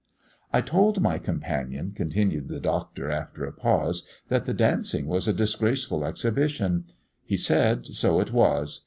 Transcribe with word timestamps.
"I 0.51 0.61
told 0.61 0.99
my 0.99 1.19
companion," 1.19 1.91
continued 1.95 2.47
the 2.47 2.59
Doctor, 2.59 3.11
after 3.11 3.45
a 3.45 3.51
pause, 3.53 4.03
"that 4.29 4.45
the 4.45 4.53
dancing 4.55 5.05
was 5.05 5.27
a 5.27 5.31
disgraceful 5.31 6.03
exhibition; 6.03 6.85
he 7.23 7.37
said, 7.37 7.85
so 7.85 8.19
it 8.19 8.33
was. 8.33 8.79